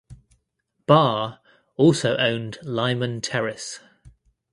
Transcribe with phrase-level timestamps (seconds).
[0.87, 1.41] Barr
[1.77, 3.81] also owned Lyman Terrace.